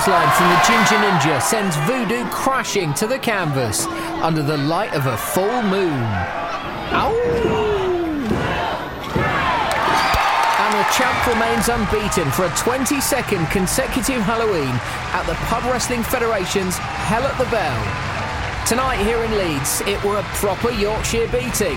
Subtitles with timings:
[0.00, 3.86] clothesline from the Ginger Ninja sends Voodoo crashing to the canvas
[4.22, 6.02] under the light of a full moon.
[6.92, 7.12] Ow!
[10.58, 14.74] And the champ remains unbeaten for a 22nd consecutive Halloween
[15.12, 18.09] at the Pub Wrestling Federation's Hell at the Bell.
[18.70, 21.76] Tonight here in Leeds, it were a proper Yorkshire beating.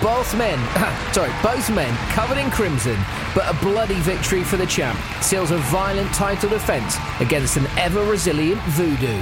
[0.00, 0.58] Both men,
[1.12, 2.96] sorry, both men covered in crimson,
[3.34, 8.02] but a bloody victory for the champ seals a violent title defence against an ever
[8.04, 9.20] resilient Voodoo.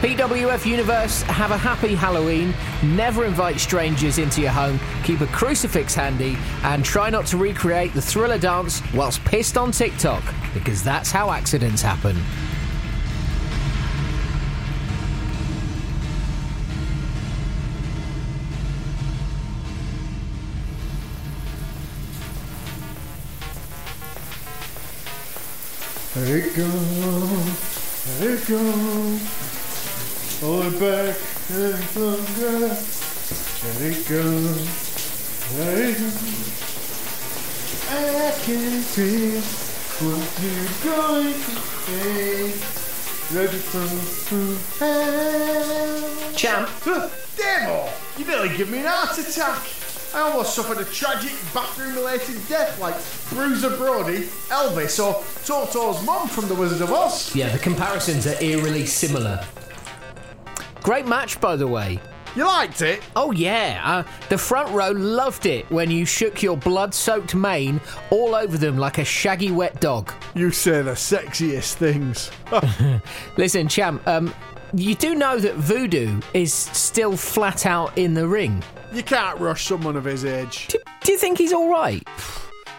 [0.00, 2.54] PWF Universe, have a happy Halloween.
[2.82, 4.80] Never invite strangers into your home.
[5.04, 9.70] Keep a crucifix handy and try not to recreate the thriller dance whilst pissed on
[9.70, 12.16] TikTok because that's how accidents happen.
[26.36, 26.64] It go,
[28.20, 28.58] let it go.
[30.40, 31.16] Hold it back
[31.50, 32.76] and longer.
[33.64, 34.24] Let it go,
[35.56, 36.10] let it go.
[37.88, 39.40] I can feel
[40.02, 41.54] what you're going to
[41.86, 42.52] say.
[43.34, 43.64] Let it
[44.26, 46.34] from hell.
[46.34, 46.68] Champ,
[47.36, 49.75] Demo, you nearly give me an heart attack.
[50.14, 52.94] I almost suffered a tragic bathroom-related death like
[53.30, 57.34] Bruiser Brody, Elvis, or Toto's mum from The Wizard of Oz.
[57.34, 59.44] Yeah, the comparisons are eerily similar.
[60.82, 62.00] Great match, by the way.
[62.36, 63.02] You liked it?
[63.16, 63.80] Oh, yeah.
[63.82, 68.58] Uh, the front row loved it when you shook your blood soaked mane all over
[68.58, 70.12] them like a shaggy wet dog.
[70.34, 72.30] You say the sexiest things.
[73.38, 74.34] Listen, champ, um,
[74.76, 78.62] you do know that Voodoo is still flat out in the ring.
[78.92, 80.68] you can't rush someone of his age.
[80.68, 82.02] Do, do you think he's all right?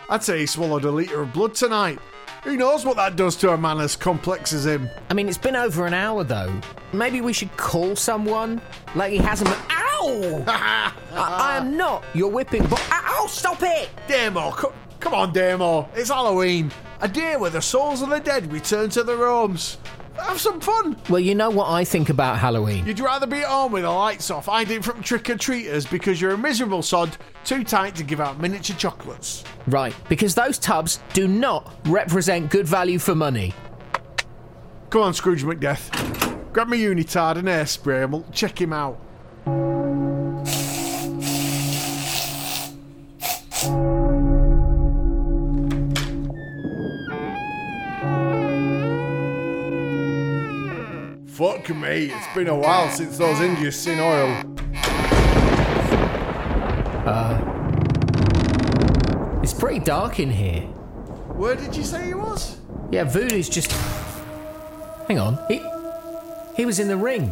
[0.10, 2.00] I'd say he swallowed a litre of blood tonight.
[2.44, 4.90] Who knows what that does to a man as complex as him?
[5.10, 6.54] I mean, it's been over an hour, though.
[6.94, 8.62] Maybe we should call someone?
[8.96, 9.50] Like he hasn't.
[9.50, 10.44] Ow!
[10.48, 12.78] I, I am not your whipping boy.
[12.92, 13.90] Ow, stop it!
[14.08, 15.90] Demo, co- come on, Demo.
[15.94, 16.72] It's Halloween.
[17.02, 19.78] A day where the souls of the dead return to their homes.
[20.20, 20.98] Have some fun.
[21.10, 22.86] Well, you know what I think about Halloween.
[22.86, 26.20] You'd rather be at home with the lights off, hiding from trick or treaters because
[26.20, 29.44] you're a miserable sod, too tight to give out miniature chocolates.
[29.68, 33.54] Right, because those tubs do not represent good value for money.
[34.90, 36.54] Come on, Scrooge McDeath.
[36.54, 39.00] Grab my unitard and hairspray and we'll check him out.
[51.38, 54.44] Fuck me, it's been a while since those Indians seen oil.
[57.06, 57.40] Uh,
[59.44, 60.62] it's pretty dark in here.
[61.38, 62.58] Where did you say he was?
[62.90, 63.72] Yeah, Voodoo's just.
[65.08, 65.38] Hang on.
[65.48, 65.62] He.
[66.56, 67.28] He was in the ring.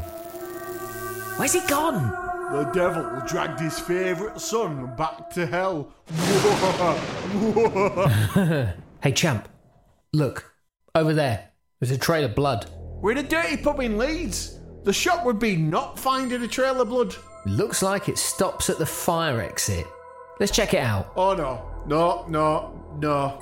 [1.37, 2.11] Where's he gone?
[2.51, 5.91] The devil dragged his favourite son back to hell.
[9.01, 9.49] Hey, champ.
[10.13, 10.53] Look.
[10.93, 11.53] Over there.
[11.79, 12.67] There's a trail of blood.
[13.01, 14.59] We're in a dirty pub in Leeds.
[14.83, 17.15] The shock would be not finding a trail of blood.
[17.45, 19.85] Looks like it stops at the fire exit.
[20.39, 21.11] Let's check it out.
[21.15, 23.39] Oh no, no, no, no.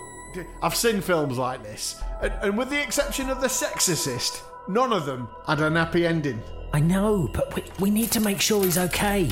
[0.62, 5.06] I've seen films like this, and, and with the exception of The Sexorcist, none of
[5.06, 6.42] them had an happy ending.
[6.74, 9.30] I know, but we, we need to make sure he's okay.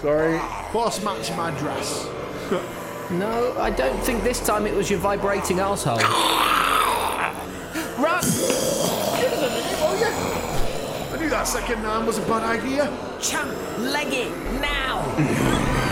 [0.00, 0.38] Sorry,
[0.72, 2.08] post match my dress.
[3.10, 5.98] No, I don't think this time it was your vibrating asshole.
[7.98, 8.24] Run!
[11.12, 12.90] I knew that second arm was a bad idea.
[13.20, 15.83] Champ, leg it now!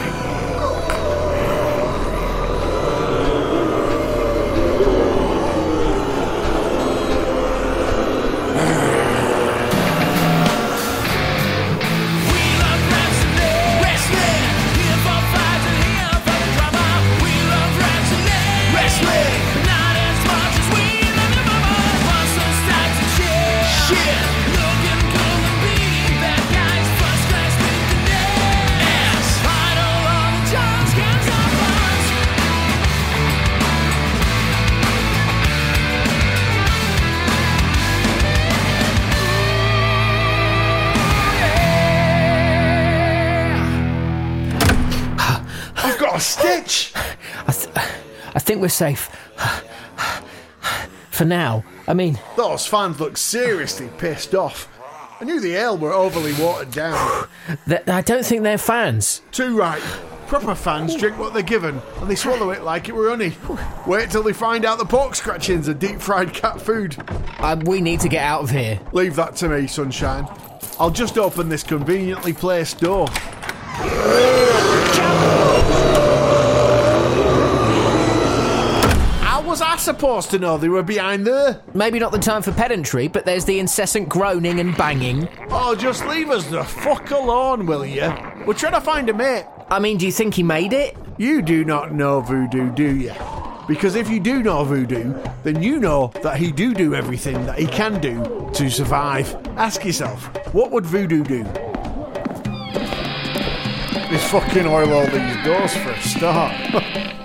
[46.23, 46.93] Stitch.
[47.47, 47.75] I, th-
[48.35, 49.11] I think we're safe.
[51.11, 51.65] For now.
[51.87, 54.69] I mean, Those fans look seriously pissed off.
[55.21, 57.27] I knew the ale were overly watered down.
[57.87, 59.23] I don't think they're fans.
[59.31, 59.83] Too right.
[60.27, 63.35] Proper fans drink what they're given and they swallow it like it were honey.
[63.87, 66.97] Wait till they find out the pork scratchings are deep fried cat food.
[67.39, 68.81] Uh, we need to get out of here.
[68.93, 70.27] Leave that to me, sunshine.
[70.81, 73.07] I'll just open this conveniently placed door.
[79.21, 81.63] How was I supposed to know they were behind there?
[81.73, 85.31] Maybe not the time for pedantry, but there's the incessant groaning and banging.
[85.49, 88.13] Oh, just leave us the fuck alone, will you?
[88.47, 89.47] We're trying to find a mate.
[89.71, 90.95] I mean, do you think he made it?
[91.17, 93.15] You do not know voodoo, do you?
[93.67, 97.59] Because if you do know voodoo, then you know that he do do everything that
[97.59, 99.35] he can do to survive.
[99.57, 101.45] Ask yourself, what would voodoo do?
[104.11, 106.53] This fucking oil all these doors for a start.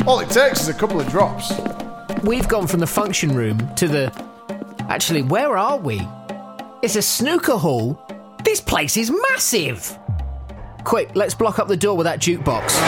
[0.08, 1.52] all it takes is a couple of drops.
[2.24, 4.12] We've gone from the function room to the.
[4.90, 6.02] Actually, where are we?
[6.82, 8.02] It's a snooker hall.
[8.44, 9.98] This place is massive.
[10.84, 12.80] Quick, let's block up the door with that jukebox.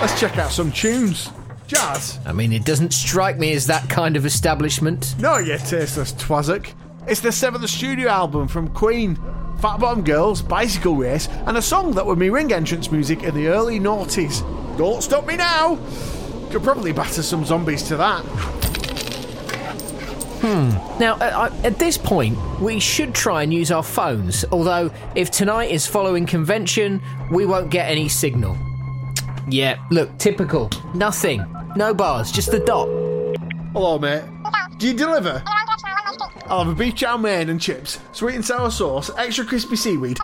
[0.00, 1.30] Let's check out some tunes.
[1.66, 2.18] Jazz?
[2.26, 5.14] I mean, it doesn't strike me as that kind of establishment.
[5.20, 6.72] No, you tasteless twazzock.
[7.06, 9.16] It's the seventh studio album from Queen.
[9.60, 13.34] Fat Bottom Girls, Bicycle Race, and a song that were me ring entrance music in
[13.34, 14.40] the early noughties.
[14.78, 15.78] Don't stop me now!
[16.50, 18.22] Could probably batter some zombies to that.
[20.40, 20.70] Hmm.
[20.98, 25.70] Now, uh, at this point, we should try and use our phones, although, if tonight
[25.70, 28.56] is following convention, we won't get any signal.
[29.48, 30.70] Yeah, look, typical.
[30.94, 31.44] Nothing.
[31.76, 32.88] No bars, just the dot.
[33.72, 34.24] Hello, mate.
[34.78, 35.42] Do you deliver?
[36.46, 40.18] I'll have a beef chow mein and chips, sweet and sour sauce, extra crispy seaweed.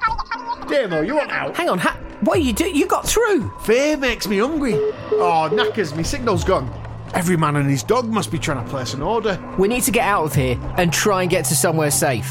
[0.69, 1.55] Demo, you want out?
[1.56, 2.74] Hang on, ha- what are you doing?
[2.74, 3.50] You got through!
[3.60, 4.74] Fear makes me hungry.
[4.74, 6.70] Oh, knackers, me signal's gone.
[7.14, 9.38] Every man and his dog must be trying to place an order.
[9.58, 12.26] We need to get out of here and try and get to somewhere safe.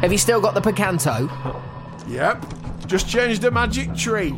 [0.00, 1.28] Have you still got the Picanto?
[2.08, 2.44] Yep,
[2.86, 4.32] just changed the magic tree.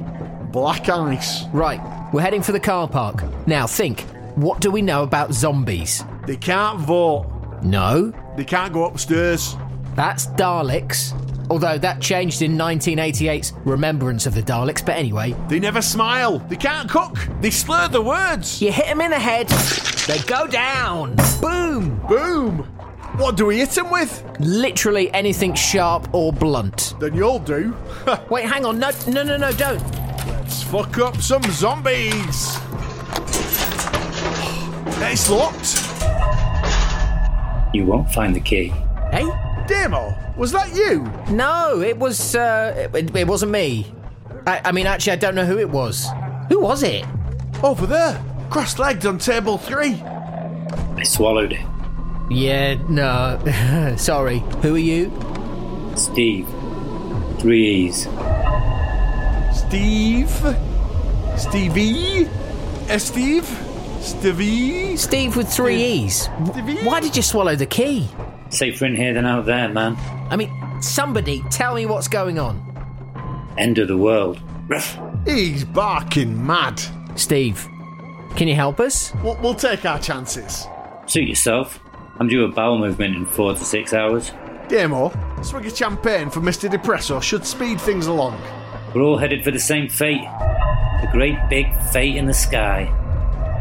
[0.52, 1.44] Black ice.
[1.52, 1.80] Right,
[2.12, 3.22] we're heading for the car park.
[3.46, 4.02] Now think,
[4.36, 6.04] what do we know about zombies?
[6.26, 7.26] They can't vote.
[7.62, 9.56] No, They can't go upstairs.
[9.94, 11.12] that's Daleks.
[11.50, 16.38] Although that changed in 1988's Remembrance of the Daleks, but anyway, They never smile.
[16.40, 17.16] They can't cook.
[17.40, 18.60] They slur the words.
[18.60, 19.48] you hit them in the head,
[20.06, 21.16] they go down.
[21.40, 22.00] Boom!
[22.08, 22.58] Boom.
[23.18, 24.22] What do we hit them with?
[24.40, 26.94] Literally anything sharp or blunt.
[27.00, 27.74] Then you'll do.
[28.30, 29.80] Wait, hang on, no, no, no, no, don't.
[30.26, 32.58] Let's fuck up some zombies.
[34.98, 35.82] It's locked.
[37.74, 38.72] You won't find the key.
[39.10, 39.26] Hey?
[39.66, 41.02] Demo, was that you?
[41.34, 43.86] No, it was, uh, it, it wasn't me.
[44.46, 46.06] I, I mean, actually, I don't know who it was.
[46.48, 47.04] Who was it?
[47.62, 48.22] Over there.
[48.50, 49.94] Cross legged on table three.
[49.94, 51.64] I swallowed it.
[52.30, 53.94] Yeah, no.
[53.98, 54.38] Sorry.
[54.62, 55.12] Who are you?
[55.96, 56.46] Steve.
[57.38, 58.08] Three E's.
[59.52, 60.30] Steve.
[61.36, 62.28] Stevie.
[62.88, 63.46] Eh, Steve.
[64.00, 64.96] Stevie.
[64.96, 66.28] Steve with three E's.
[66.50, 66.76] Stevie?
[66.84, 68.08] Why did you swallow the key?
[68.56, 69.96] Safer in here than out there, man.
[70.30, 72.62] I mean, somebody tell me what's going on.
[73.58, 74.40] End of the world.
[74.68, 74.98] Ruff.
[75.26, 76.80] He's barking mad.
[77.16, 77.66] Steve,
[78.36, 79.12] can you help us?
[79.22, 80.66] We'll, we'll take our chances.
[81.06, 81.80] Suit yourself.
[82.18, 84.32] I'm due a bowel movement in four to six hours.
[84.68, 86.68] Demo, swig of champagne for Mr.
[86.68, 88.40] Depresso should speed things along.
[88.94, 90.22] We're all headed for the same fate.
[91.02, 92.90] The great big fate in the sky.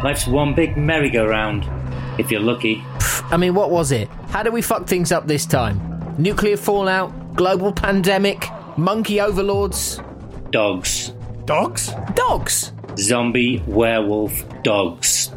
[0.03, 1.69] Life's one big merry-go-round.
[2.17, 2.83] If you're lucky.
[3.31, 4.07] I mean, what was it?
[4.29, 6.15] How did we fuck things up this time?
[6.17, 9.99] Nuclear fallout, global pandemic, monkey overlords,
[10.51, 11.11] Dogs.
[11.45, 11.91] Dogs?
[12.13, 12.71] dogs.
[12.97, 15.31] Zombie werewolf dogs.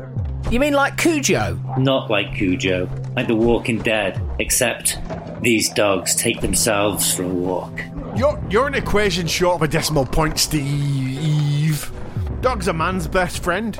[0.50, 1.58] You mean like Cujo?
[1.76, 4.98] Not like Cujo, like The Walking Dead, except
[5.42, 7.80] these dogs take themselves for a walk.
[8.16, 11.90] You're, you're an equation short of a decimal point, Steve.
[12.40, 13.78] Dog's a man's best friend.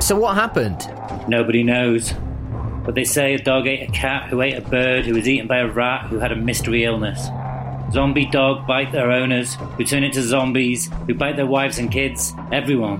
[0.00, 0.80] So what happened?
[1.28, 2.12] Nobody knows.
[2.90, 5.46] But they say a dog ate a cat who ate a bird who was eaten
[5.46, 7.24] by a rat who had a mystery illness.
[7.92, 12.34] Zombie dog bite their owners, who turn into zombies, who bite their wives and kids.
[12.50, 12.98] Everyone.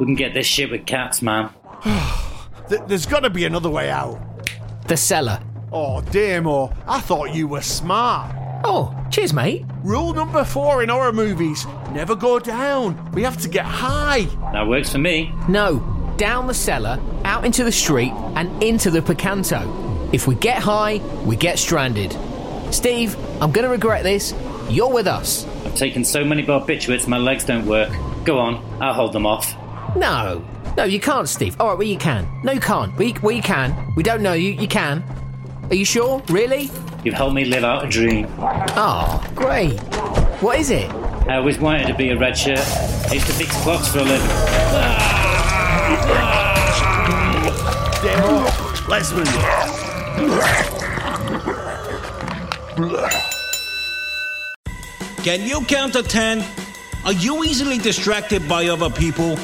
[0.00, 1.50] Wouldn't get this shit with cats, man.
[2.88, 4.20] There's got to be another way out.
[4.88, 5.40] The cellar.
[5.70, 8.34] Oh, Demo, I thought you were smart.
[8.64, 9.66] Oh, cheers, mate.
[9.84, 13.12] Rule number four in horror movies never go down.
[13.12, 14.22] We have to get high.
[14.52, 15.32] That works for me.
[15.48, 15.78] No,
[16.20, 20.12] down the cellar, out into the street, and into the Picanto.
[20.12, 22.14] If we get high, we get stranded.
[22.70, 24.34] Steve, I'm gonna regret this.
[24.68, 25.46] You're with us.
[25.64, 27.90] I've taken so many barbiturates my legs don't work.
[28.26, 29.56] Go on, I'll hold them off.
[29.96, 30.44] No.
[30.76, 31.58] No, you can't, Steve.
[31.58, 32.28] All right, well, you can.
[32.44, 32.94] No, you can't.
[32.98, 33.94] We, you can.
[33.96, 34.50] We don't know you.
[34.50, 35.02] You can.
[35.70, 36.22] Are you sure?
[36.28, 36.70] Really?
[37.02, 38.26] You've helped me live out a dream.
[38.38, 39.80] Oh, great.
[40.42, 40.90] What is it?
[40.90, 42.60] I always wanted to be a red shirt.
[43.08, 44.28] I used to fix clocks for a living.
[44.28, 45.09] Ah.
[48.88, 49.26] Let's move.
[55.22, 56.44] Can you count to 10?
[57.04, 59.36] Are you easily distracted by other people?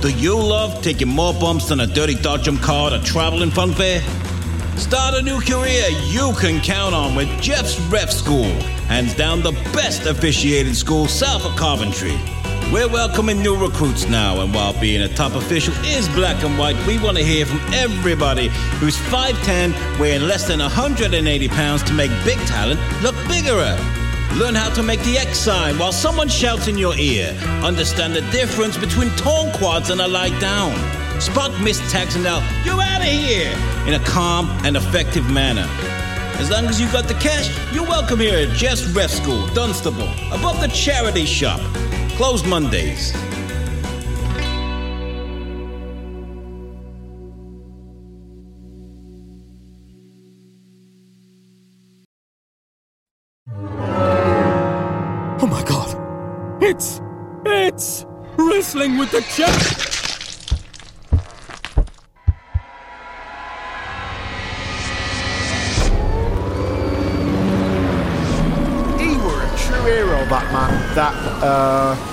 [0.00, 4.00] Do you love taking more bumps than a dirty dodgem card at traveling fun fair?
[4.76, 8.50] Start a new career you can count on with Jeff's Ref School,
[8.88, 12.18] hands down the best officiated school south of Coventry.
[12.72, 16.76] We're welcoming new recruits now, and while being a top official is black and white,
[16.86, 18.46] we want to hear from everybody
[18.78, 23.56] who's 5'10, weighing less than 180 pounds to make big talent look bigger.
[24.36, 27.32] Learn how to make the X sign while someone shouts in your ear.
[27.64, 30.72] Understand the difference between torn quads and a lie down.
[31.20, 33.52] Spot missed taxing out, you're out of here,
[33.88, 35.66] in a calm and effective manner.
[36.38, 40.08] As long as you've got the cash, you're welcome here at Jeff's Ref School, Dunstable,
[40.30, 41.60] above the charity shop.
[42.20, 43.14] Closed Mondays.
[55.38, 56.62] Oh my god.
[56.62, 57.00] It's.
[57.46, 58.04] It's.
[58.36, 59.56] Wrestling with the champ.
[69.00, 70.94] He were a true hero, that.
[70.94, 72.09] That, uh,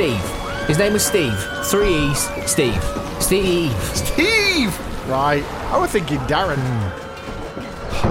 [0.00, 0.66] Steve.
[0.66, 1.38] His name was Steve.
[1.64, 2.20] Three E's.
[2.50, 2.82] Steve.
[3.20, 3.70] Steve.
[3.94, 5.06] Steve!
[5.06, 6.58] Right, I was thinking Darren.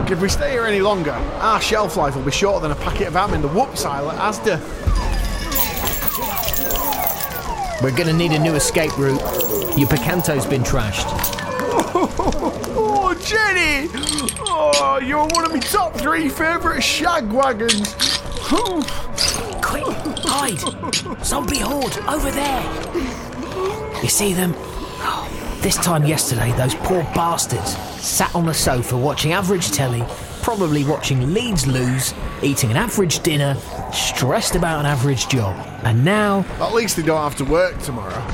[0.08, 3.08] If we stay here any longer, our shelf life will be shorter than a packet
[3.08, 4.62] of ham in the whoops aisle at Asda.
[7.81, 9.22] We're gonna need a new escape route.
[9.75, 11.08] Your Picanto's been trashed.
[13.01, 13.89] Oh, Jenny!
[14.41, 17.96] Oh, you're one of my top three favourite shag wagons.
[19.63, 19.88] Quick,
[20.24, 20.68] hide!
[21.24, 22.63] Zombie horde over there.
[24.01, 24.53] You see them?
[25.62, 30.03] This time yesterday, those poor bastards sat on the sofa watching average telly,
[30.41, 33.55] probably watching Leeds lose, eating an average dinner,
[33.91, 35.55] stressed about an average job.
[35.84, 38.25] And now, At least they don't have to work tomorrow.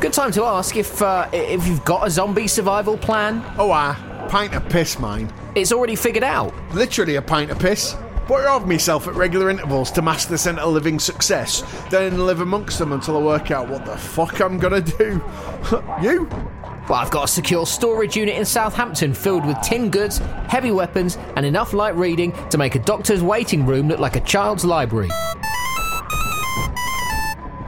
[0.00, 3.44] good time to ask if uh, if you've got a zombie survival plan.
[3.56, 5.32] Oh, ah, pint of piss, mine.
[5.54, 6.52] It's already figured out.
[6.74, 7.94] Literally a pint of piss.
[8.30, 12.40] Pour it over myself at regular intervals to master the of living success, then live
[12.40, 15.20] amongst them until I work out what the fuck I'm gonna do.
[16.00, 16.28] you?
[16.88, 21.18] Well, I've got a secure storage unit in Southampton filled with tin goods, heavy weapons,
[21.34, 25.08] and enough light reading to make a doctor's waiting room look like a child's library.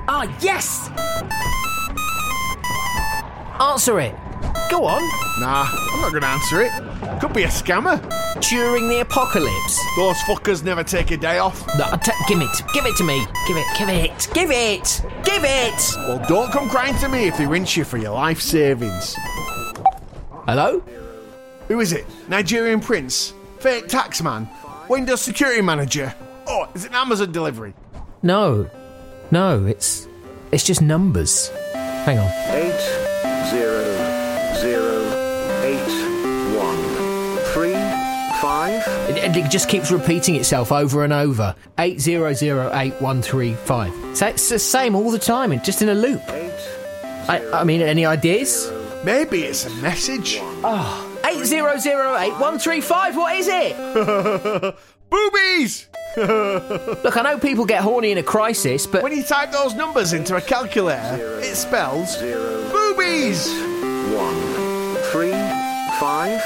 [0.07, 0.91] Ah, yes!
[3.61, 4.15] Answer it.
[4.73, 5.03] Go on.
[5.39, 6.73] Nah, I'm not gonna answer it.
[7.21, 8.01] Could be a scammer.
[8.49, 9.79] During the apocalypse.
[9.99, 11.63] Those fuckers never take a day off.
[11.77, 12.49] No, t- give it.
[12.73, 13.19] Give it to me.
[13.47, 13.67] Give it.
[13.79, 14.29] Give it.
[14.33, 15.03] Give it.
[15.25, 15.93] Give it.
[16.09, 19.15] Well, don't come crying to me if they rinse you for your life savings.
[20.47, 20.83] Hello?
[21.69, 22.07] Who is it?
[22.31, 23.35] Nigerian prince?
[23.59, 24.49] Fake taxman?
[24.89, 26.15] Windows security manager?
[26.47, 27.75] Oh, is it an Amazon delivery?
[28.23, 28.71] No.
[29.31, 30.09] No, it's
[30.51, 31.49] it's just numbers.
[31.75, 32.31] Hang on.
[32.57, 32.81] eight
[33.51, 33.92] zero zero
[38.63, 41.55] five It, it- it just keeps repeating itself over and over.
[41.79, 43.93] Eight zero zero eight one three five.
[44.17, 46.21] So it's the same all the time, and just in a loop.
[46.31, 46.53] eight
[47.29, 48.71] I, I mean, any ideas?
[49.05, 50.39] Maybe it's a message.
[50.65, 51.09] Ah, oh.
[51.25, 53.77] 8008135, what is it?
[55.11, 55.87] Boobies!
[56.17, 60.13] Look, I know people get horny in a crisis, but When you type those numbers
[60.15, 62.17] into a calculator, it spells
[62.73, 63.47] boobies!
[64.15, 65.33] one three
[66.01, 66.41] five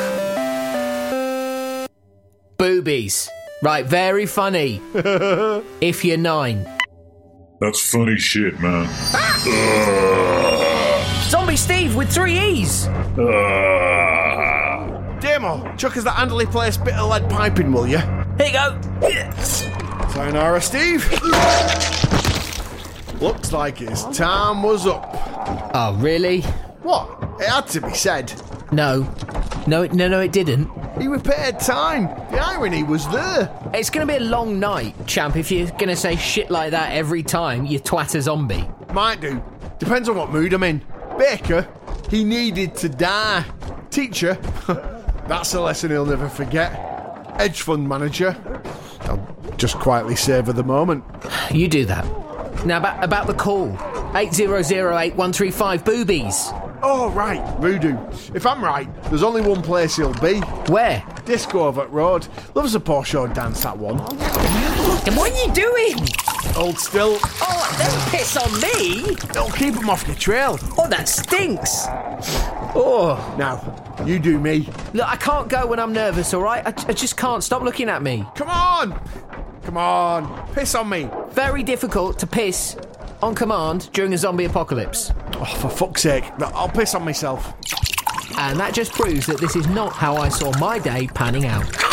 [2.56, 3.28] boobies.
[3.62, 4.80] Right, very funny.
[5.80, 6.66] if you're nine.
[7.60, 8.86] That's funny shit, man.
[11.28, 12.84] Zombie Steve with three E's.
[15.20, 17.98] Demo, chuck us that handily placed bit of lead piping, will you?
[17.98, 18.78] Here you go.
[20.10, 21.10] Sayonara, Steve.
[23.20, 25.08] Looks like his time was up.
[25.74, 26.42] Oh, really?
[26.82, 27.08] What?
[27.40, 28.32] It had to be said.
[28.72, 29.08] No.
[29.66, 30.68] No, no, no, it didn't.
[30.98, 32.06] He repaired time.
[32.30, 33.50] The irony was there.
[33.74, 36.70] It's going to be a long night, champ, if you're going to say shit like
[36.70, 38.66] that every time you twat a zombie.
[38.92, 39.42] Might do.
[39.78, 40.82] Depends on what mood I'm in.
[41.18, 41.68] Baker,
[42.10, 43.44] he needed to die.
[43.90, 44.34] Teacher,
[45.26, 46.72] that's a lesson he'll never forget.
[47.38, 48.34] Edge fund manager,
[49.02, 51.04] I'll just quietly savour the moment.
[51.50, 52.04] You do that.
[52.64, 53.76] Now, about, about the call
[54.16, 55.14] 8008
[55.84, 56.52] boobies.
[56.88, 57.98] Oh, right, Voodoo.
[58.32, 60.38] If I'm right, there's only one place he'll be.
[60.70, 61.02] Where?
[61.24, 62.28] Disco Overt Road.
[62.54, 63.98] Loves a Porsche dance, that one.
[65.04, 65.96] And what are you doing?
[66.54, 67.18] Hold still.
[67.22, 69.00] Oh, don't piss on me!
[69.30, 70.58] It'll keep him off your trail.
[70.78, 71.86] Oh, that stinks!
[72.78, 74.68] Oh, Now, you do me.
[74.94, 76.64] look, I can't go when I'm nervous, alright?
[76.64, 77.42] I, I just can't.
[77.42, 78.24] Stop looking at me.
[78.36, 79.00] Come on!
[79.64, 81.10] Come on, piss on me.
[81.30, 82.76] Very difficult to piss
[83.20, 85.10] on command during a zombie apocalypse.
[85.38, 86.24] Oh, for fuck's sake.
[86.40, 87.52] I'll piss on myself.
[88.38, 91.85] And that just proves that this is not how I saw my day panning out.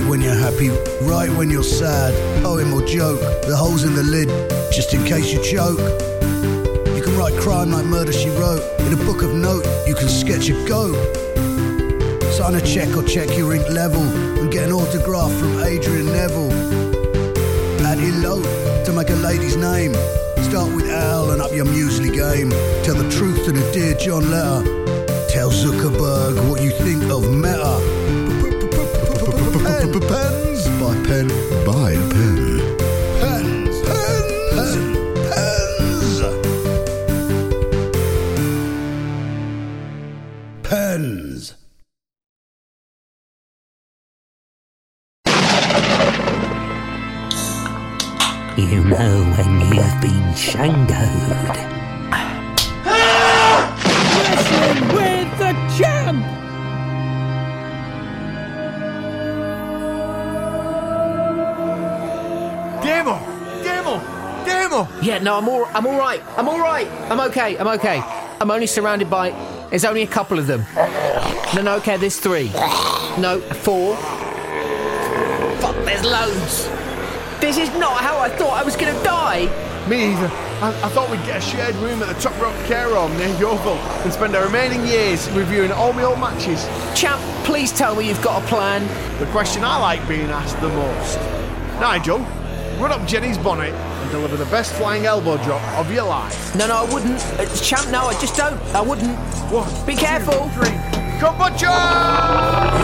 [0.00, 0.70] Right when you're happy,
[1.02, 2.14] right when you're sad.
[2.42, 4.28] Poem or joke, the holes in the lid,
[4.72, 5.78] just in case you choke.
[6.96, 8.62] You can write crime like murder she wrote.
[8.80, 10.96] In a book of note, you can sketch a goat.
[12.32, 14.00] Sign a check or check your ink level
[14.40, 16.50] and get an autograph from Adrian Neville.
[17.84, 18.44] Add elope
[18.86, 19.92] to make a lady's name.
[20.48, 22.48] Start with Al and up your muesli game.
[22.84, 24.64] Tell the truth to the dear John letter.
[25.28, 28.19] Tell Zuckerberg what you think of Meta.
[31.10, 31.28] Pen
[31.66, 32.59] by pen.
[67.10, 67.58] I'm okay.
[67.58, 68.00] I'm okay.
[68.40, 69.30] I'm only surrounded by.
[69.70, 70.64] There's only a couple of them.
[71.56, 71.96] No, no, okay.
[71.96, 72.50] There's three.
[73.18, 73.96] No, four.
[75.56, 76.68] Fuck, there's loads.
[77.40, 79.46] This is not how I thought I was gonna die.
[79.88, 80.28] Me either.
[80.62, 83.36] I, I thought we'd get a shared room at the Top Rock Care Home near
[83.40, 86.64] Yeovil and spend our remaining years reviewing all my old matches.
[86.94, 88.86] Champ, please tell me you've got a plan.
[89.18, 91.18] The question I like being asked the most.
[91.80, 92.18] Nigel,
[92.78, 96.54] run up Jenny's bonnet and deliver the best flying elbow drop of your life.
[96.54, 97.20] No, no, I wouldn't.
[97.38, 98.58] Uh, champ, no, I just don't.
[98.74, 99.16] I wouldn't.
[99.50, 100.32] One, Be careful.
[100.32, 100.76] two, three.
[101.20, 102.80] Come, Butcher!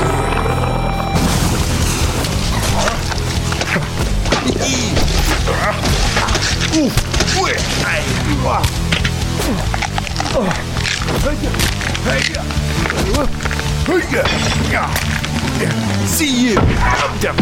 [16.07, 16.59] See you.
[16.59, 17.33] Up there.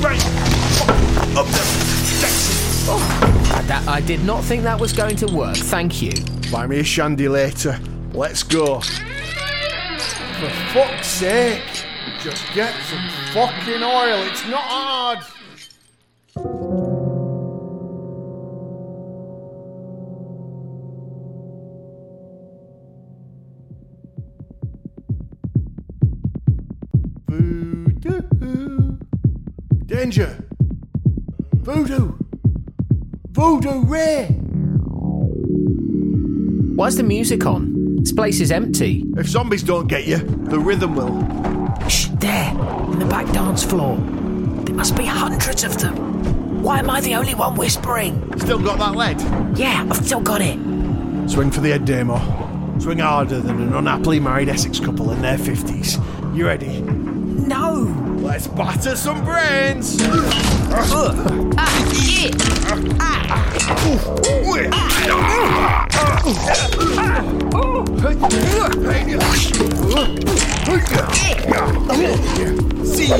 [0.00, 0.24] Right.
[1.36, 2.01] Up there.
[2.24, 3.64] Oh.
[3.66, 5.56] That, I did not think that was going to work.
[5.56, 6.12] Thank you.
[6.50, 7.78] Buy me a shandy later.
[8.12, 8.80] Let's go.
[8.80, 11.62] For fuck's sake.
[12.20, 14.22] Just get some fucking oil.
[14.26, 15.18] It's not hard.
[29.86, 30.44] Danger.
[31.62, 32.18] Voodoo.
[33.30, 34.26] Voodoo Ray.
[36.74, 37.96] Why's the music on?
[38.02, 39.04] This place is empty.
[39.16, 41.22] If zombies don't get you, the rhythm will.
[41.88, 43.96] Shh, there, in the back dance floor.
[44.64, 46.62] There must be hundreds of them.
[46.64, 48.36] Why am I the only one whispering?
[48.40, 49.20] Still got that lead?
[49.56, 50.58] Yeah, I've still got it.
[51.30, 52.18] Swing for the head, Demo.
[52.80, 56.36] Swing harder than an unhappily married Essex couple in their 50s.
[56.36, 56.80] You ready?
[56.80, 58.11] No.
[58.22, 59.96] Let's batter some brains!
[61.58, 62.40] Ah, shit.
[72.86, 73.14] See you!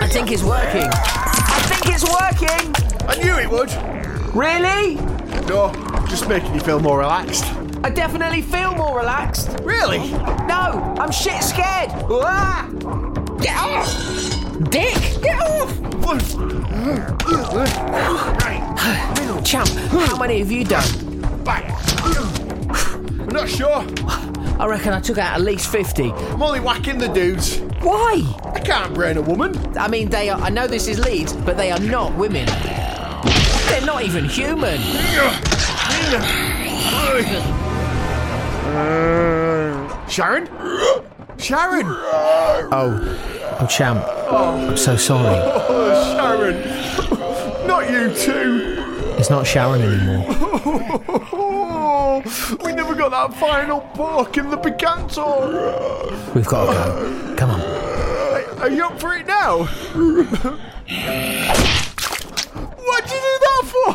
[0.00, 0.88] I think it's working.
[0.88, 2.74] I think it's working.
[3.06, 3.70] I knew it would!
[4.34, 4.94] Really?
[5.46, 5.72] No,
[6.08, 7.44] just making you feel more relaxed.
[7.84, 9.60] I definitely feel more relaxed.
[9.60, 9.98] Really?
[9.98, 11.90] No, I'm shit scared.
[12.08, 12.66] Ah!
[13.42, 14.70] Get off!
[14.70, 15.70] Dick, get off!
[19.44, 20.88] Champ, how many have you done?
[23.20, 23.84] I'm not sure.
[24.58, 26.10] I reckon I took out at least 50.
[26.10, 27.58] I'm only whacking the dudes.
[27.82, 28.22] Why?
[28.44, 29.76] I can't brain a woman.
[29.76, 30.40] I mean, they are.
[30.40, 32.46] I know this is Leeds, but they are not women.
[33.66, 34.80] They're not even human.
[40.08, 40.48] Sharon?
[41.38, 41.86] Sharon!
[41.86, 43.18] Oh,
[43.60, 44.04] oh, champ.
[44.32, 45.36] I'm so sorry.
[45.36, 46.56] Oh, Sharon!
[47.68, 48.74] Not you too!
[49.16, 50.26] It's not Sharon anymore.
[52.64, 56.34] we never got that final pork in the picanto!
[56.34, 57.34] We've got to go.
[57.36, 57.60] Come on.
[58.60, 59.64] Are you up for it now?
[59.64, 60.30] What'd
[63.10, 63.92] you do that for?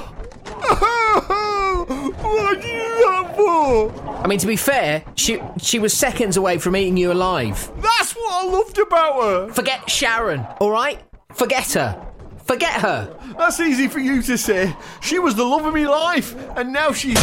[2.24, 3.92] What'd you do that for?
[4.19, 7.72] I mean, to be fair, she she was seconds away from eating you alive.
[7.78, 9.54] That's what I loved about her.
[9.54, 11.02] Forget Sharon, all right?
[11.34, 12.08] Forget her.
[12.46, 13.16] Forget her.
[13.38, 14.76] That's easy for you to say.
[15.02, 17.20] She was the love of my life, and now she's.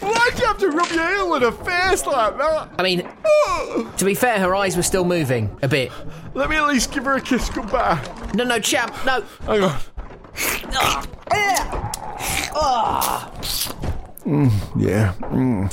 [0.00, 2.68] Why'd you have to rub your heel in her face like that?
[2.78, 3.00] I mean,
[3.96, 5.90] to be fair, her eyes were still moving a bit.
[6.34, 8.02] Let me at least give her a kiss goodbye.
[8.34, 9.22] No, no, champ, no.
[9.46, 9.80] Hang on.
[14.24, 15.12] Mm, yeah.
[15.20, 15.70] Mm.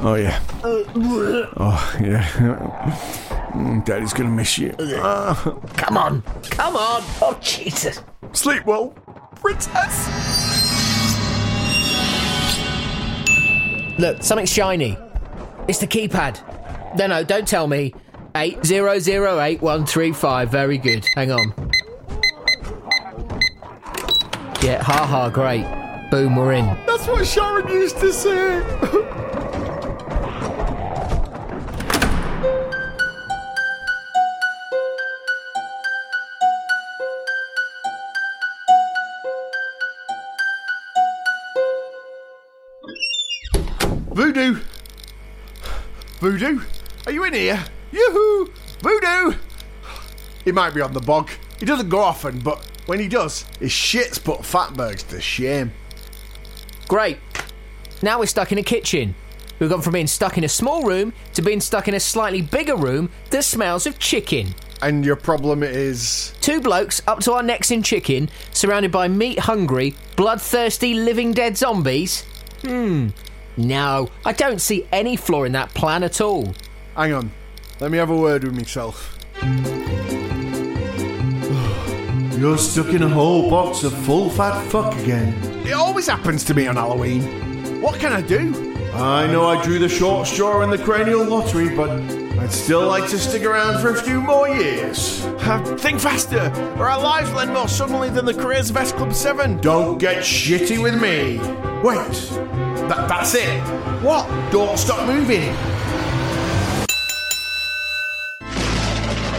[0.00, 0.40] Oh, yeah.
[0.64, 2.22] Oh, yeah.
[3.52, 4.74] Mm, Daddy's gonna miss you.
[4.78, 5.34] Ah.
[5.76, 6.22] Come on.
[6.50, 7.02] Come on.
[7.20, 8.00] Oh, Jesus.
[8.32, 8.90] Sleep well,
[9.34, 10.08] princess.
[13.98, 14.96] Look, something shiny.
[15.68, 16.96] It's the keypad.
[16.96, 17.94] No, no, don't tell me.
[18.34, 20.50] Eight zero zero eight one three five.
[20.50, 21.06] Very good.
[21.14, 21.52] Hang on.
[24.62, 25.81] Yeah, ha ha, great.
[26.12, 26.66] Boom, we're in.
[26.86, 28.60] That's what Sharon used to say.
[44.10, 44.60] Voodoo!
[46.20, 46.60] Voodoo?
[47.06, 47.64] Are you in here?
[47.90, 48.52] Yoo-hoo!
[48.82, 49.38] Voodoo!
[50.44, 51.30] He might be on the bog.
[51.58, 55.72] He doesn't go often, but when he does, his shit's put Fatbergs to shame.
[56.92, 57.16] Great.
[58.02, 59.14] Now we're stuck in a kitchen.
[59.58, 62.42] We've gone from being stuck in a small room to being stuck in a slightly
[62.42, 64.54] bigger room that smells of chicken.
[64.82, 66.34] And your problem is.
[66.42, 71.56] Two blokes up to our necks in chicken, surrounded by meat hungry, bloodthirsty, living dead
[71.56, 72.26] zombies?
[72.60, 73.08] Hmm.
[73.56, 76.52] No, I don't see any flaw in that plan at all.
[76.94, 77.32] Hang on.
[77.80, 79.16] Let me have a word with myself.
[82.38, 85.51] You're stuck in a whole box of full fat fuck again.
[85.64, 87.80] It always happens to me on Halloween.
[87.80, 88.72] What can I do?
[88.94, 91.88] I know I drew the short straw in the cranial lottery, but
[92.38, 95.24] I'd still like to stick around for a few more years.
[95.24, 98.92] Uh, think faster, or our lives will end more suddenly than the careers of S
[98.92, 99.58] Club 7.
[99.58, 101.38] Don't get shitty with me.
[101.82, 102.12] Wait,
[102.88, 103.60] that, that's it.
[104.02, 104.28] What?
[104.50, 105.54] Don't stop moving.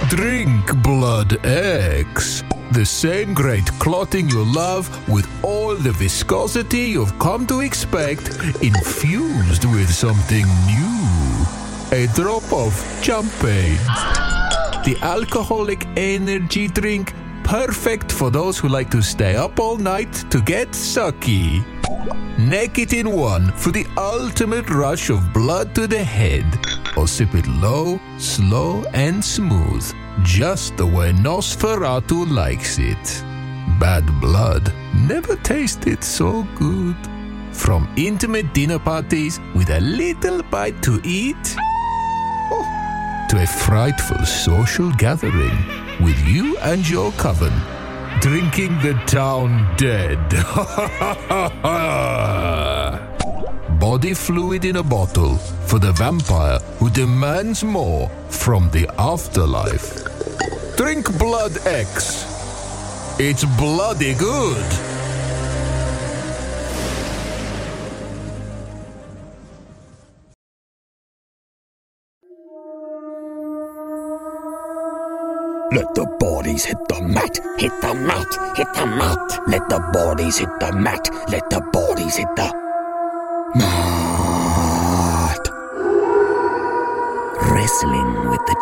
[0.09, 2.43] Drink Blood X.
[2.73, 8.29] The same great clotting you love with all the viscosity you've come to expect,
[8.63, 11.45] infused with something new.
[11.91, 13.77] A drop of champagne.
[14.85, 20.41] The alcoholic energy drink perfect for those who like to stay up all night to
[20.41, 21.63] get sucky.
[22.39, 26.45] Naked in one for the ultimate rush of blood to the head.
[26.97, 33.23] Or sip it low, slow, and smooth, just the way Nosferatu likes it.
[33.79, 34.71] Bad blood
[35.07, 36.95] never tasted so good.
[37.51, 44.91] From intimate dinner parties with a little bite to eat, oh, to a frightful social
[44.93, 45.57] gathering
[46.01, 47.53] with you and your coven,
[48.21, 50.19] drinking the town dead.
[53.79, 55.35] Body fluid in a bottle
[55.67, 60.03] for the vampire who demands more from the afterlife.
[60.75, 62.25] Drink Blood X.
[63.17, 64.65] It's bloody good.
[75.71, 79.39] Let the bodies hit the mat, hit the mat, hit the mat.
[79.47, 82.51] Let the bodies hit the mat, let the bodies hit the
[83.55, 83.82] mat.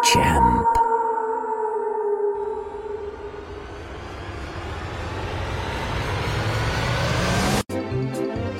[0.03, 0.65] Champ.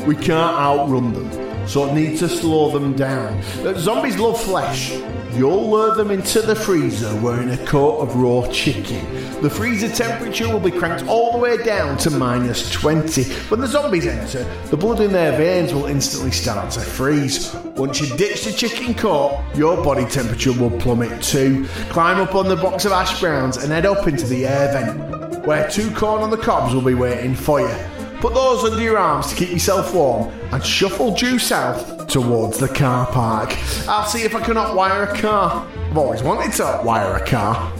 [0.05, 1.40] We can't outrun them,
[1.71, 3.33] so need to slow them down.
[3.65, 4.91] Uh, Zombies love flesh.
[5.33, 9.01] You'll lure them into the freezer wearing a coat of raw chicken.
[9.41, 13.23] The freezer temperature will be cranked all the way down to minus 20.
[13.23, 17.53] When the zombies enter, the blood in their veins will instantly start to freeze.
[17.77, 21.65] Once you ditch the chicken coat, your body temperature will plummet too.
[21.89, 25.45] Climb up on the box of ash browns and head up into the air vent,
[25.45, 27.90] where two corn on the cobs will be waiting for you.
[28.21, 32.67] Put those under your arms to keep yourself warm and shuffle due south towards the
[32.67, 33.57] car park.
[33.89, 35.67] I'll see if I can wire a car.
[35.89, 37.73] I've always wanted to wire a car.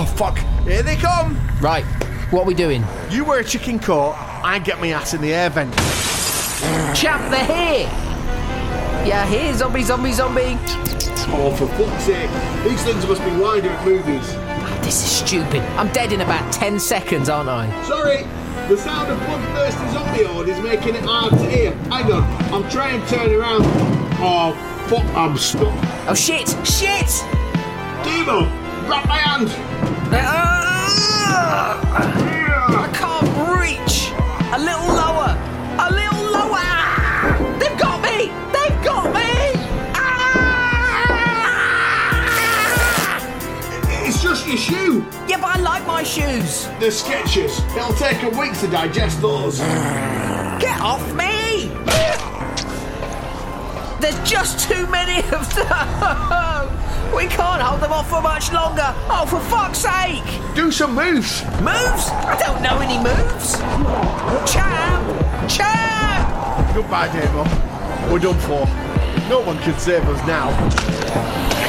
[0.00, 1.38] Oh fuck, here they come!
[1.60, 1.84] Right,
[2.30, 2.84] what are we doing?
[3.10, 5.72] You wear a chicken coat, I get my ass in the air vent.
[6.96, 7.88] Champ, they're here!
[9.06, 10.58] Yeah, here, zombie, zombie, zombie.
[11.30, 12.28] Oh, for fuck's sake.
[12.64, 14.34] These things must be wider at movies.
[14.34, 15.62] Ah, this is stupid.
[15.78, 17.70] I'm dead in about 10 seconds, aren't I?
[17.84, 18.24] Sorry,
[18.68, 21.72] the sound of bloodthirsty zombie horde is making it hard to hear.
[21.88, 23.62] Hang on, I'm trying to turn around.
[24.20, 24.52] Oh,
[24.88, 25.72] fuck, I'm stuck.
[26.06, 26.48] Oh, shit!
[26.66, 27.08] Shit!
[28.04, 28.44] Devo,
[28.86, 29.48] grab my hand.
[30.12, 30.18] Uh,
[32.76, 34.12] I can't reach!
[34.52, 34.77] A little
[45.98, 46.68] my shoes!
[46.78, 47.58] The sketches.
[47.74, 49.58] It'll take a week to digest those.
[50.60, 51.72] Get off me!
[54.00, 56.74] There's just too many of them!
[57.16, 58.94] We can't hold them off for much longer!
[59.10, 60.22] Oh, for fuck's sake!
[60.54, 61.42] Do some moves.
[61.62, 62.10] Moves?
[62.12, 63.56] I don't know any moves!
[64.52, 65.02] Champ!
[65.50, 66.74] Champ!
[66.76, 68.12] Goodbye, Davo.
[68.12, 68.66] We're done for.
[69.28, 71.67] No one can save us now.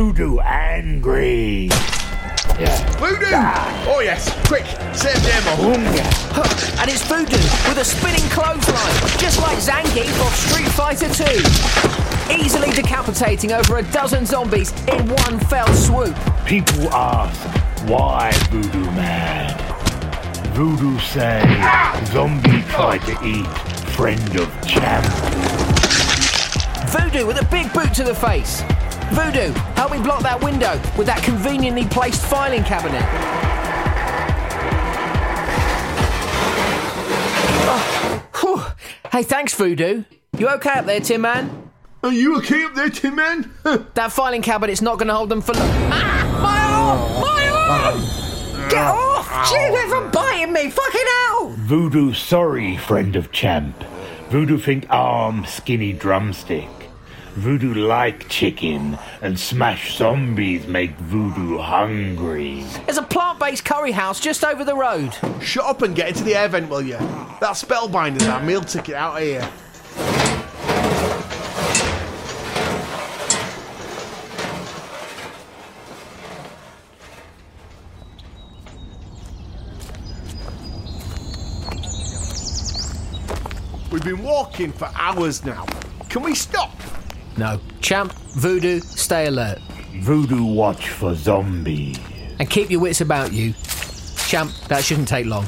[0.00, 1.68] Voodoo angry.
[2.58, 2.74] Yeah.
[2.96, 3.26] Voodoo!
[3.34, 3.84] Ah.
[3.86, 4.64] Oh yes, quick,
[4.96, 5.74] save Damo.
[6.80, 7.36] And it's Voodoo
[7.68, 12.42] with a spinning clothesline, just like Zangief off Street Fighter 2.
[12.42, 16.16] Easily decapitating over a dozen zombies in one fell swoop.
[16.46, 17.38] People ask,
[17.86, 19.54] why Voodoo Man?
[20.54, 21.42] Voodoo say,
[22.06, 23.46] zombie try to eat
[23.92, 25.04] friend of champ.
[26.88, 28.62] Voodoo with a big boot to the face.
[29.12, 33.02] Voodoo, help me block that window with that conveniently placed filing cabinet.
[38.42, 38.74] Oh.
[39.12, 40.04] Hey, thanks, Voodoo.
[40.38, 41.70] You okay up there, Tin Man?
[42.02, 43.52] Are you okay up there, Tin Man?
[43.94, 45.68] That filing cabinet's not going to hold them for long.
[45.92, 46.38] Ah!
[46.40, 47.20] My arm!
[47.20, 47.48] My
[48.62, 48.70] arm!
[48.70, 49.50] Get off!
[49.50, 50.70] Gee, from biting me!
[50.70, 51.48] Fucking hell!
[51.58, 53.82] Voodoo sorry, friend of champ.
[54.30, 56.68] Voodoo think arm skinny drumstick.
[57.40, 62.66] Voodoo like chicken and smash zombies make voodoo hungry.
[62.84, 65.16] There's a plant-based curry house just over the road.
[65.40, 66.98] Shut up and get into the air vent, will you?
[66.98, 69.50] That spellbinder's our meal ticket out of here.
[83.90, 85.64] We've been walking for hours now.
[86.10, 86.70] Can we stop?
[87.36, 87.60] No.
[87.80, 89.58] Champ, Voodoo, stay alert.
[90.00, 91.98] Voodoo watch for zombies.
[92.38, 93.54] And keep your wits about you.
[94.26, 95.44] Champ, that shouldn't take long.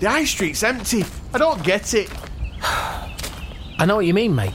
[0.00, 1.04] The high street's empty.
[1.32, 2.10] I don't get it.
[2.62, 4.54] I know what you mean, mate.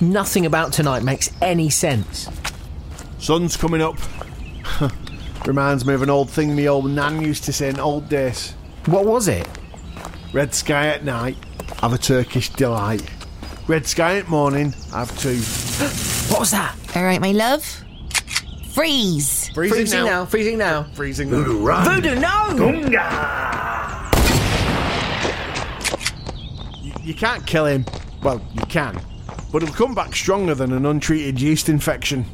[0.00, 2.28] Nothing about tonight makes any sense.
[3.18, 3.98] Sun's coming up.
[5.46, 8.52] Reminds me of an old thing me old nan used to say in old days.
[8.86, 9.48] What was it?
[10.32, 11.36] Red sky at night,
[11.80, 13.02] have a Turkish delight.
[13.68, 15.36] Red sky at morning, I have two.
[16.32, 16.74] What was that?
[16.96, 17.62] All right, my love.
[18.70, 19.50] Freeze.
[19.50, 20.84] Freezing, Freezing now, freezing now.
[20.94, 21.66] Freezing Voodoo now.
[21.66, 21.84] run.
[21.84, 22.54] Voodoo, no!
[22.56, 24.08] Gunga!
[26.82, 27.84] You, you can't kill him.
[28.22, 28.98] Well, you can.
[29.52, 32.24] But he'll come back stronger than an untreated yeast infection.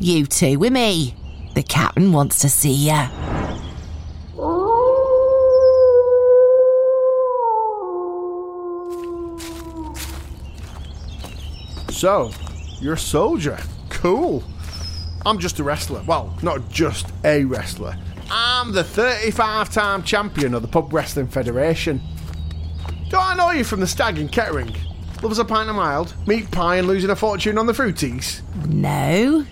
[0.00, 1.14] You two with me.
[1.54, 3.08] The captain wants to see ya.
[11.98, 12.30] So,
[12.80, 13.58] you're a soldier.
[13.90, 14.44] Cool.
[15.26, 16.00] I'm just a wrestler.
[16.06, 17.98] Well, not just a wrestler.
[18.30, 22.00] I'm the 35 time champion of the Pub Wrestling Federation.
[23.10, 24.72] Do I know you from the Stag in Kettering?
[25.24, 28.42] Loves a pint of mild, meat pie, and losing a fortune on the fruities?
[28.68, 29.44] No.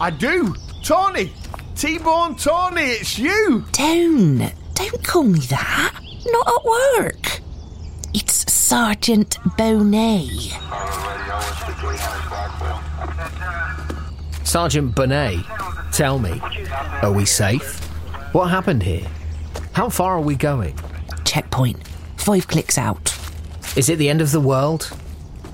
[0.00, 0.56] I do.
[0.82, 1.32] Tony!
[1.76, 3.64] T Bone Tony, it's you!
[3.70, 4.52] Don't.
[4.74, 5.94] Don't call me that.
[6.26, 7.40] Not at work.
[8.12, 11.01] It's Sergeant Bonet.
[14.52, 15.42] Sergeant Bonet,
[15.92, 16.38] tell me,
[17.00, 17.80] are we safe?
[18.34, 19.08] What happened here?
[19.72, 20.78] How far are we going?
[21.24, 21.88] Checkpoint.
[22.18, 23.16] Five clicks out.
[23.78, 24.94] Is it the end of the world?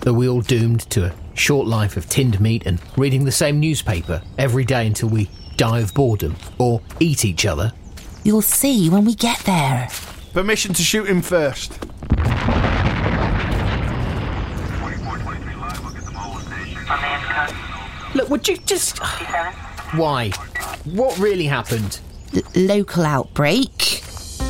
[0.05, 3.61] Are we all doomed to a short life of tinned meat and reading the same
[3.61, 7.73] newspaper every day until we die of boredom or eat each other?
[8.25, 9.91] You'll see when we get there.
[10.33, 11.79] Permission to shoot him first.
[18.29, 18.99] Would you just.
[19.95, 20.31] Why?
[20.85, 22.01] What really happened?
[22.35, 24.03] L- local outbreak.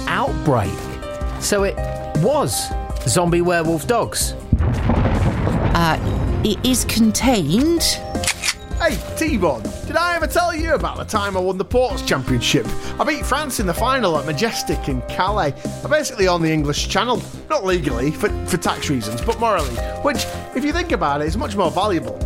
[0.06, 0.72] Outbreak?
[1.40, 1.76] So it
[2.22, 2.70] was
[3.06, 4.34] zombie werewolf dogs?
[4.60, 7.82] Uh, it is contained.
[8.80, 12.64] Hey, T-Bone, did I ever tell you about the time I won the Ports Championship?
[13.00, 15.52] I beat France in the final at Majestic in Calais.
[15.84, 17.20] I basically own the English Channel.
[17.50, 19.74] Not legally, for, for tax reasons, but morally.
[20.02, 22.16] Which, if you think about it, is much more valuable.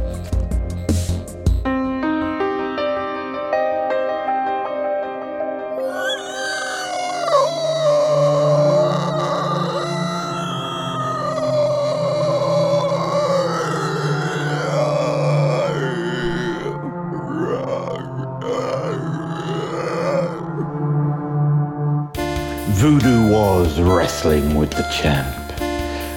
[23.83, 25.37] Wrestling with the champ.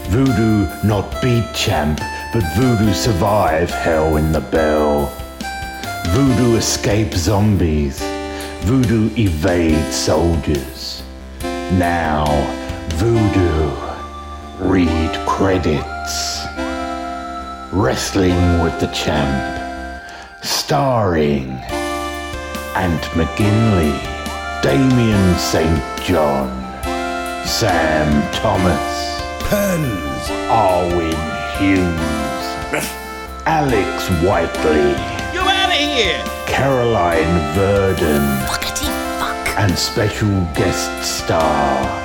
[0.09, 1.99] Voodoo not beat champ,
[2.33, 5.11] but Voodoo survive hell in the bell.
[6.09, 7.99] Voodoo escape zombies.
[8.61, 11.03] Voodoo evade soldiers.
[11.41, 12.25] Now,
[12.95, 13.71] Voodoo
[14.59, 16.45] read credits.
[17.71, 19.53] Wrestling with the champ.
[20.41, 21.51] Starring
[22.75, 23.97] Ant McGinley,
[24.61, 25.81] Damien St.
[26.01, 26.64] John,
[27.45, 31.15] Sam Thomas, Pens, Arwin
[31.57, 32.83] Hughes,
[33.45, 34.91] Alex Whiteley,
[35.33, 36.23] You out of here!
[36.47, 38.87] Caroline Verdon, Fuckety
[39.19, 39.59] fuck.
[39.59, 42.03] and special guest star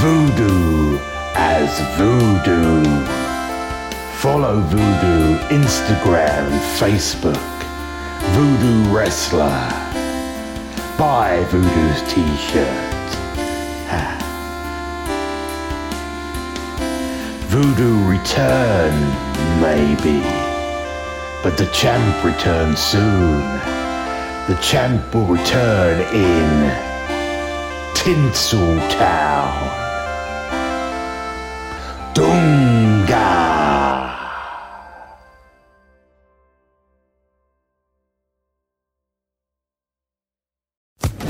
[0.00, 0.98] Voodoo
[1.34, 2.84] as Voodoo.
[4.20, 7.40] Follow Voodoo Instagram, Facebook,
[8.34, 9.68] Voodoo Wrestler.
[10.98, 13.01] Buy Voodoo's t-shirt.
[17.52, 18.94] Voodoo return,
[19.60, 20.22] maybe.
[21.42, 23.42] But the champ returns soon.
[24.48, 29.68] The champ will return in Tinsel Town.
[32.14, 33.20] Dunga!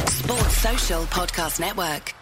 [0.07, 2.15] Sports Social Podcast Network.